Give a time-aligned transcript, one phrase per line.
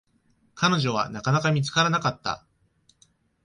[0.55, 2.43] 彼女は、なかなか見つからなかった。